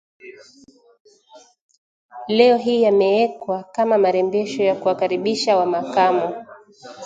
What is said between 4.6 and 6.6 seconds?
ya kuwakaribisha wa Makamo